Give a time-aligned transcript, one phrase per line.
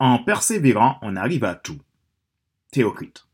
[0.00, 1.78] En persévérant, on arrive à tout.
[2.70, 3.24] Théocrite.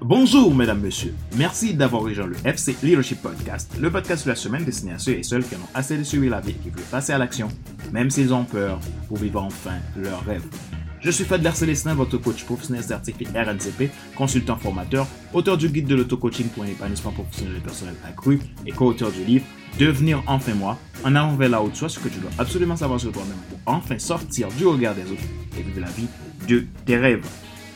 [0.00, 1.14] Bonjour, mesdames, messieurs.
[1.36, 5.12] Merci d'avoir rejoint le FC Leadership Podcast, le podcast de la semaine destiné à ceux
[5.12, 7.18] et celles qui en ont assez de suivre la vie et qui veulent passer à
[7.18, 7.48] l'action,
[7.92, 10.46] même s'ils ont peur, pour vivre enfin leur rêve.
[11.00, 15.94] Je suis Fadler Célestin, votre coach professionnel certifié RNCP, consultant formateur, auteur du guide de
[15.94, 19.44] l'auto-coaching pour un épanouissement professionnel et personnel accru et co-auteur du livre
[19.78, 22.98] Devenir enfin moi, en avant vers la haute soi, ce que tu dois absolument savoir
[22.98, 25.22] sur toi-même pour enfin sortir du regard des autres
[25.56, 26.08] et vivre la vie
[26.48, 27.24] de tes rêves.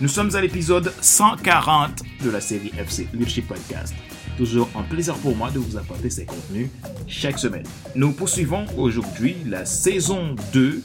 [0.00, 3.94] Nous sommes à l'épisode 140 de la série FC Leadership Podcast.
[4.36, 6.70] Toujours un plaisir pour moi de vous apporter ces contenus
[7.06, 7.62] chaque semaine.
[7.94, 10.82] Nous poursuivons aujourd'hui la saison 2,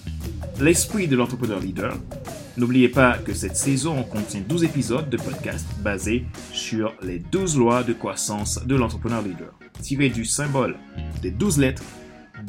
[0.60, 1.98] l'esprit de l'entrepreneur leader.
[2.58, 7.84] N'oubliez pas que cette saison contient 12 épisodes de podcast basés sur les 12 lois
[7.84, 10.76] de croissance de l'entrepreneur leader, tirées du symbole
[11.22, 11.84] des 12 lettres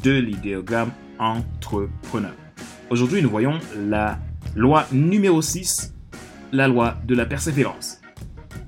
[0.03, 2.35] de l'idéogramme entrepreneur.
[2.91, 4.19] Aujourd'hui, nous voyons la
[4.57, 5.95] loi numéro 6
[6.53, 8.01] la loi de la persévérance.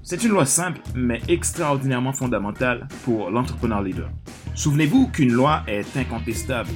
[0.02, 4.10] C'est une loi simple mais extraordinairement fondamentale pour l'entrepreneur leader.
[4.54, 6.70] Souvenez-vous qu'une loi est incontestable.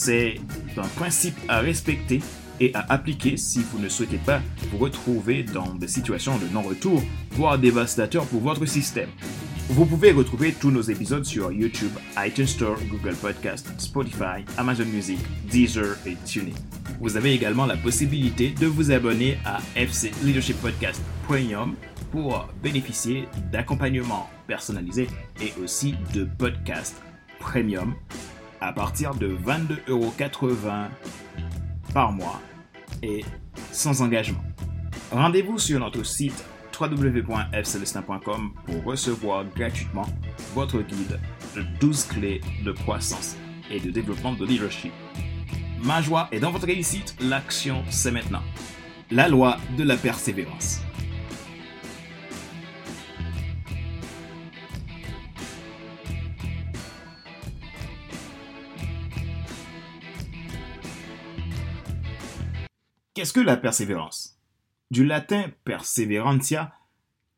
[0.00, 0.36] C'est
[0.76, 2.20] un principe à respecter
[2.60, 4.40] et à appliquer si vous ne souhaitez pas
[4.70, 9.08] vous retrouver dans des situations de non-retour, voire dévastateurs pour votre système.
[9.68, 15.18] Vous pouvez retrouver tous nos épisodes sur YouTube, iTunes Store, Google Podcast, Spotify, Amazon Music,
[15.50, 16.54] Deezer et TuneIn.
[17.00, 21.74] Vous avez également la possibilité de vous abonner à FC Leadership Podcast Premium
[22.12, 25.08] pour bénéficier d'accompagnement personnalisé
[25.42, 27.02] et aussi de podcasts
[27.40, 27.94] premium
[28.60, 30.88] à partir de 22,80€
[31.92, 32.40] par mois
[33.02, 33.24] et
[33.72, 34.42] sans engagement.
[35.10, 36.44] Rendez-vous sur notre site
[36.78, 40.06] www.fcelestin.com pour recevoir gratuitement
[40.54, 41.18] votre guide
[41.56, 43.36] de 12 clés de croissance
[43.70, 44.92] et de développement de leadership.
[45.82, 48.42] Ma joie est dans votre réussite, l'action c'est maintenant.
[49.10, 50.80] La loi de la persévérance.
[63.18, 64.38] Qu'est-ce que la persévérance?
[64.92, 66.72] Du latin perseverantia,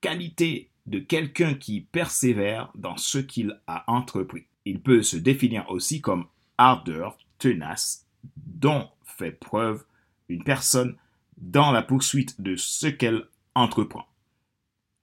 [0.03, 4.45] qualité de quelqu'un qui persévère dans ce qu'il a entrepris.
[4.67, 6.27] Il peut se définir aussi comme
[6.59, 9.87] ardeur, tenace, dont fait preuve
[10.29, 10.99] une personne
[11.39, 13.25] dans la poursuite de ce qu'elle
[13.55, 14.05] entreprend.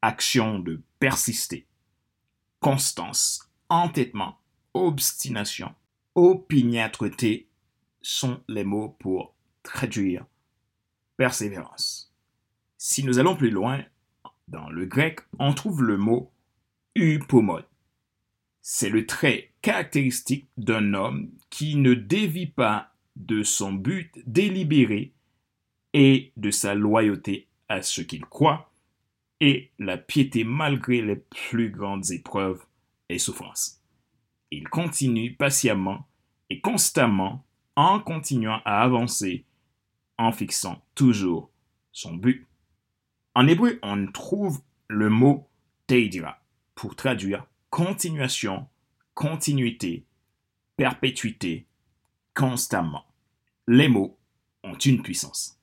[0.04, 1.66] Action de persister,
[2.60, 4.38] constance, entêtement,
[4.76, 5.74] obstination,
[6.14, 7.50] opiniâtreté
[8.04, 9.34] sont les mots pour
[9.64, 10.28] traduire
[11.18, 12.14] persévérance.
[12.78, 13.84] Si nous allons plus loin,
[14.48, 16.32] dans le grec, on trouve le mot
[16.96, 17.64] upomone.
[18.62, 25.14] C'est le trait caractéristique d'un homme qui ne dévie pas de son but délibéré
[25.94, 28.72] et de sa loyauté à ce qu'il croit,
[29.40, 32.64] et la piété malgré les plus grandes épreuves
[33.10, 33.82] et souffrances.
[34.52, 36.08] Il continue patiemment
[36.50, 37.46] et constamment
[37.76, 39.46] en continuant à avancer
[40.18, 41.52] en fixant toujours
[41.92, 42.48] son but.
[43.36, 45.48] En hébreu, on trouve le mot
[45.88, 46.40] teidira
[46.76, 48.68] pour traduire continuation,
[49.14, 50.06] continuité,
[50.76, 51.68] perpétuité,
[52.34, 53.06] constamment.
[53.68, 54.18] Les mots
[54.64, 55.60] ont une puissance.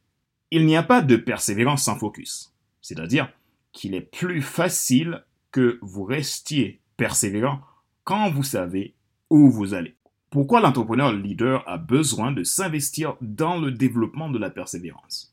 [0.51, 3.33] Il n'y a pas de persévérance sans focus, c'est-à-dire
[3.73, 7.61] qu'il est plus facile que vous restiez persévérant
[8.05, 8.95] quand vous savez
[9.31, 9.97] où vous allez.
[10.35, 15.33] Pourquoi l'entrepreneur leader a besoin de s'investir dans le développement de la persévérance?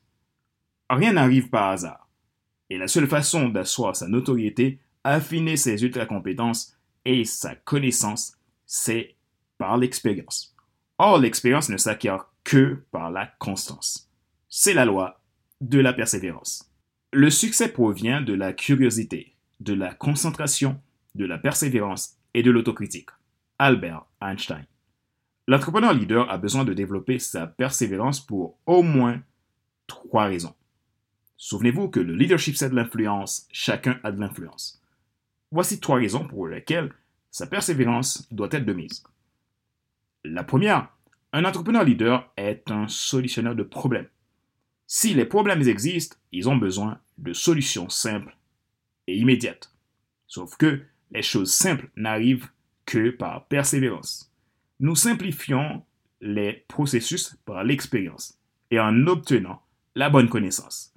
[0.88, 2.08] Rien n'arrive par hasard.
[2.70, 9.16] Et la seule façon d'asseoir sa notoriété, affiner ses ultra-compétences et sa connaissance, c'est
[9.58, 10.54] par l'expérience.
[10.98, 14.08] Or, l'expérience ne s'acquiert que par la constance.
[14.48, 15.20] C'est la loi
[15.60, 16.70] de la persévérance.
[17.12, 20.80] Le succès provient de la curiosité, de la concentration,
[21.16, 23.10] de la persévérance et de l'autocritique.
[23.58, 24.64] Albert Einstein.
[25.48, 29.20] L'entrepreneur leader a besoin de développer sa persévérance pour au moins
[29.88, 30.54] trois raisons.
[31.36, 34.80] Souvenez-vous que le leadership c'est de l'influence, chacun a de l'influence.
[35.50, 36.94] Voici trois raisons pour lesquelles
[37.32, 39.02] sa persévérance doit être de mise.
[40.22, 40.94] La première,
[41.32, 44.08] un entrepreneur leader est un solutionneur de problèmes.
[44.86, 48.36] Si les problèmes existent, ils ont besoin de solutions simples
[49.08, 49.74] et immédiates.
[50.28, 52.48] Sauf que les choses simples n'arrivent
[52.86, 54.31] que par persévérance
[54.82, 55.84] nous simplifions
[56.20, 58.38] les processus par l'expérience
[58.70, 59.62] et en obtenant
[59.94, 60.92] la bonne connaissance.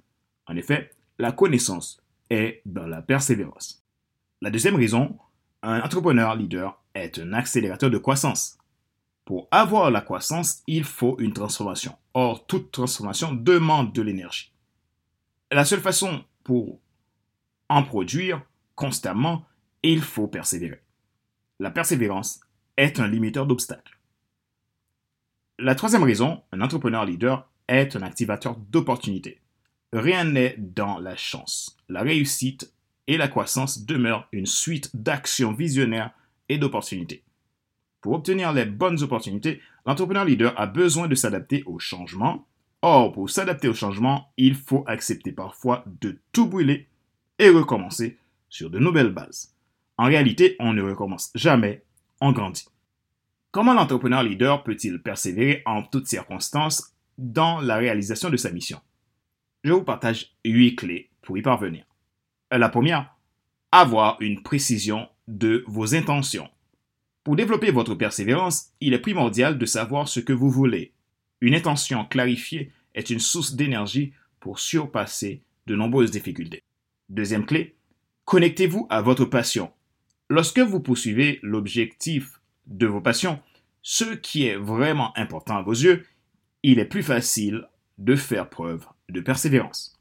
[0.48, 3.84] En effet, la connaissance est dans la persévérance.
[4.42, 5.16] La deuxième raison,
[5.62, 8.58] un entrepreneur leader est un accélérateur de croissance.
[9.24, 11.96] Pour avoir la croissance, il faut une transformation.
[12.12, 14.52] Or, toute transformation demande de l'énergie.
[15.52, 16.80] La seule façon pour
[17.68, 18.42] en produire
[18.74, 19.44] constamment,
[19.84, 20.82] il faut persévérer.
[21.60, 22.40] La persévérance
[22.76, 23.98] est un limiteur d'obstacles.
[25.58, 29.40] La troisième raison, un entrepreneur leader est un activateur d'opportunités.
[29.92, 31.78] Rien n'est dans la chance.
[31.88, 32.72] La réussite
[33.06, 36.12] et la croissance demeurent une suite d'actions visionnaires
[36.48, 37.22] et d'opportunités.
[38.00, 42.46] Pour obtenir les bonnes opportunités, l'entrepreneur leader a besoin de s'adapter au changement.
[42.82, 46.88] Or, pour s'adapter au changement, il faut accepter parfois de tout brûler
[47.38, 48.18] et recommencer
[48.48, 49.54] sur de nouvelles bases.
[49.98, 51.82] En réalité, on ne recommence jamais,
[52.20, 52.66] on grandit.
[53.50, 58.80] Comment l'entrepreneur leader peut-il persévérer en toutes circonstances dans la réalisation de sa mission?
[59.64, 61.84] Je vous partage huit clés pour y parvenir.
[62.50, 63.16] La première,
[63.72, 66.48] avoir une précision de vos intentions.
[67.24, 70.92] Pour développer votre persévérance, il est primordial de savoir ce que vous voulez.
[71.40, 76.62] Une intention clarifiée est une source d'énergie pour surpasser de nombreuses difficultés.
[77.08, 77.76] Deuxième clé,
[78.24, 79.72] connectez-vous à votre passion.
[80.28, 83.40] Lorsque vous poursuivez l'objectif de vos passions,
[83.82, 86.04] ce qui est vraiment important à vos yeux,
[86.64, 87.68] il est plus facile
[87.98, 90.00] de faire preuve de persévérance.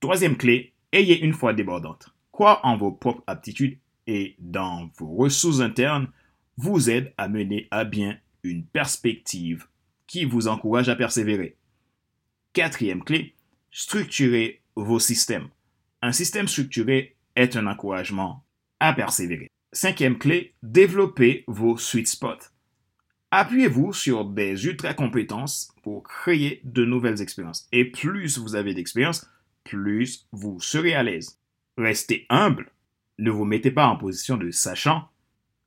[0.00, 2.08] Troisième clé, ayez une foi débordante.
[2.32, 6.08] Croire en vos propres aptitudes et dans vos ressources internes
[6.56, 9.66] vous aide à mener à bien une perspective
[10.06, 11.56] qui vous encourage à persévérer.
[12.54, 13.34] Quatrième clé,
[13.70, 15.48] structurez vos systèmes.
[16.00, 18.42] Un système structuré est un encouragement
[18.80, 19.50] à persévérer.
[19.76, 22.48] Cinquième clé, développez vos sweet spots.
[23.30, 27.68] Appuyez-vous sur des ultra compétences pour créer de nouvelles expériences.
[27.72, 29.30] Et plus vous avez d'expérience,
[29.64, 31.38] plus vous serez à l'aise.
[31.76, 32.72] Restez humble.
[33.18, 35.10] Ne vous mettez pas en position de sachant.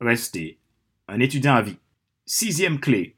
[0.00, 0.58] Restez
[1.06, 1.78] un étudiant à vie.
[2.26, 3.14] Sixième clé.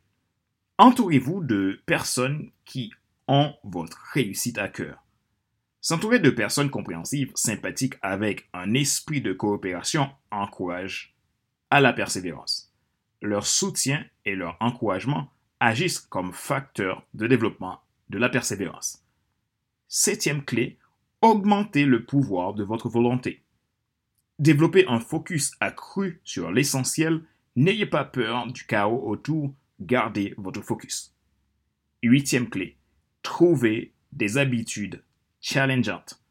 [0.76, 2.92] Entourez-vous de personnes qui
[3.28, 5.01] ont votre réussite à cœur.
[5.84, 11.16] S'entourer de personnes compréhensives, sympathiques, avec un esprit de coopération encourage
[11.70, 12.72] à la persévérance.
[13.20, 17.80] Leur soutien et leur encouragement agissent comme facteurs de développement
[18.10, 19.04] de la persévérance.
[19.88, 20.78] Septième clé,
[21.20, 23.42] augmentez le pouvoir de votre volonté.
[24.38, 27.24] Développez un focus accru sur l'essentiel.
[27.56, 29.52] N'ayez pas peur du chaos autour.
[29.80, 31.12] Gardez votre focus.
[32.04, 32.76] Huitième clé.
[33.24, 35.02] Trouvez des habitudes
[35.42, 36.22] challengeantes.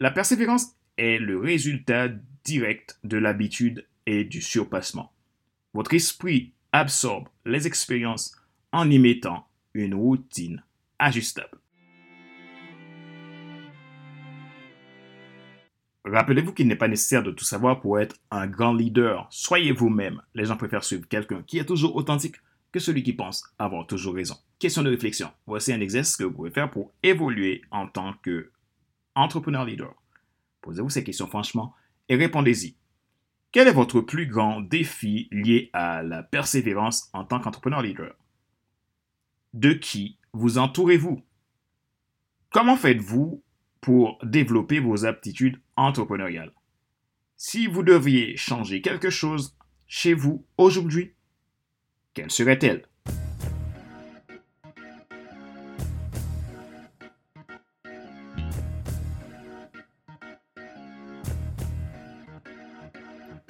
[0.00, 2.08] La persévérance est le résultat
[2.44, 5.12] direct de l'habitude et du surpassement.
[5.72, 8.36] Votre esprit absorbe les expériences
[8.72, 10.62] en y mettant une routine
[10.98, 11.58] ajustable.
[16.04, 19.26] Rappelez-vous qu'il n'est pas nécessaire de tout savoir pour être un grand leader.
[19.30, 20.20] Soyez vous-même.
[20.34, 22.36] Les gens préfèrent suivre quelqu'un qui est toujours authentique
[22.72, 24.36] que celui qui pense avoir toujours raison.
[24.64, 25.30] Question de réflexion.
[25.46, 28.50] Voici un exercice que vous pouvez faire pour évoluer en tant que
[29.14, 29.94] entrepreneur leader.
[30.62, 31.74] Posez-vous ces questions franchement
[32.08, 32.74] et répondez-y.
[33.52, 38.14] Quel est votre plus grand défi lié à la persévérance en tant qu'entrepreneur leader?
[39.52, 41.22] De qui vous entourez-vous?
[42.48, 43.44] Comment faites-vous
[43.82, 46.54] pour développer vos aptitudes entrepreneuriales?
[47.36, 51.12] Si vous deviez changer quelque chose chez vous aujourd'hui,
[52.14, 52.88] quelle serait-elle?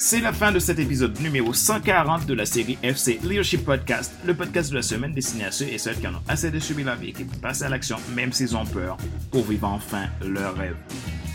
[0.06, 4.34] C'est la fin de cet épisode numéro 140 de la série FC Leadership Podcast, le
[4.34, 6.84] podcast de la semaine destiné à ceux et celles qui en ont assez de subir
[6.84, 8.98] la vie et qui passer à l'action même s'ils ont peur
[9.30, 10.76] pour vivre enfin leur rêve.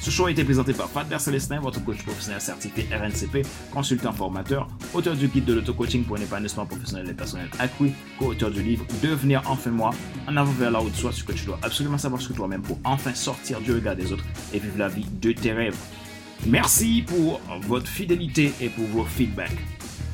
[0.03, 4.67] Ce show a été présenté par Pat Célestin, votre coach professionnel certifié RNCP, consultant formateur,
[4.93, 8.85] auteur du guide de l'auto-coaching pour un épanouissement professionnel et personnel accru, co-auteur du livre
[9.01, 9.95] Devenir enfin moi,
[10.27, 12.77] en avant vers la haute soi, ce que tu dois absolument savoir sur toi-même pour
[12.83, 15.75] enfin sortir du regard des autres et vivre la vie de tes rêves.
[16.47, 19.57] Merci pour votre fidélité et pour vos feedbacks.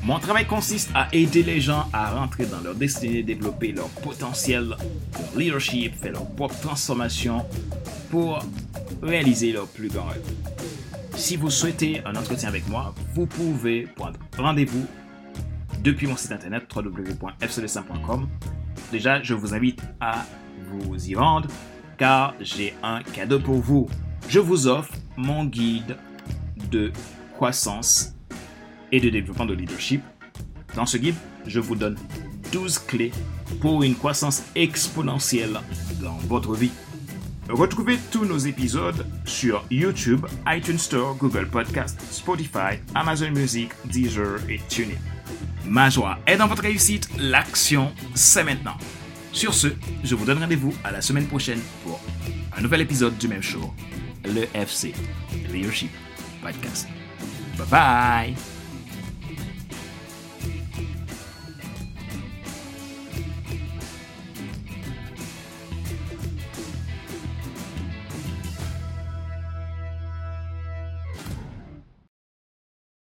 [0.02, 4.68] Mon travail consiste à aider les gens à rentrer dans leur destinée, développer leur potentiel,
[4.68, 4.78] leur
[5.36, 7.44] leadership, faire leur propre transformation
[8.10, 8.38] pour
[9.02, 10.22] réaliser leur plus grand rêve.
[11.16, 14.86] Si vous souhaitez un entretien avec moi, vous pouvez prendre rendez-vous
[15.80, 18.28] depuis mon site internet www.fcd5.com.
[18.92, 20.24] Déjà, je vous invite à
[20.70, 21.48] vous y rendre
[21.98, 23.88] car j'ai un cadeau pour vous.
[24.28, 25.96] Je vous offre mon guide
[26.70, 26.92] de
[27.34, 28.14] croissance
[28.92, 30.02] et de développement de leadership.
[30.74, 31.14] Dans ce guide,
[31.46, 31.96] je vous donne
[32.52, 33.12] 12 clés
[33.60, 35.60] pour une croissance exponentielle
[36.00, 36.70] dans votre vie.
[37.48, 44.60] Retrouvez tous nos épisodes sur YouTube, iTunes Store, Google Podcast, Spotify, Amazon Music, Deezer et
[44.68, 44.96] TuneIn.
[45.64, 48.76] Ma joie est dans votre réussite, l'action, c'est maintenant.
[49.32, 49.68] Sur ce,
[50.02, 52.00] je vous donne rendez-vous à la semaine prochaine pour
[52.56, 53.72] un nouvel épisode du même show,
[54.24, 54.92] le FC
[55.52, 55.90] Leadership
[56.46, 56.86] Podcast.
[57.58, 58.55] Bye bye